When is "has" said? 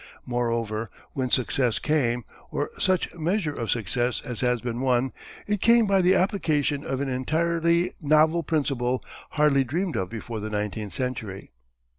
4.39-4.59